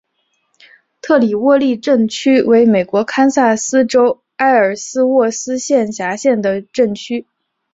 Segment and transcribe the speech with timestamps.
[0.99, 7.27] 特里沃利镇区为美国堪萨斯州埃尔斯沃思县辖下的镇区。